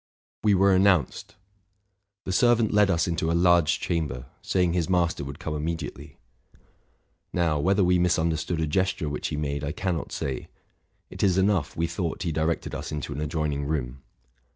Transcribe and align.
We 0.43 0.55
were 0.55 0.73
announced. 0.73 1.35
The 2.23 2.31
servant 2.31 2.73
led 2.73 2.89
us 2.89 3.07
into 3.07 3.29
a 3.29 3.33
large 3.37 3.79
chamber, 3.79 4.25
saying 4.41 4.73
his 4.73 4.89
master 4.89 5.23
would 5.23 5.37
come 5.37 5.53
immediately. 5.53 6.17
Now, 7.31 7.59
whether 7.59 7.83
we 7.83 7.99
misunderstood 7.99 8.61
a 8.61 8.65
gesture 8.65 9.09
which 9.09 9.27
he 9.27 9.37
made, 9.37 9.63
I 9.63 9.73
can 9.73 9.95
not 9.95 10.11
say: 10.11 10.47
it 11.11 11.21
is 11.21 11.37
enough, 11.37 11.77
we 11.77 11.85
thought 11.85 12.23
he 12.23 12.31
directed 12.31 12.73
us 12.73 12.91
into 12.91 13.13
an 13.13 13.21
adjoining 13.21 13.65
room. 13.65 14.01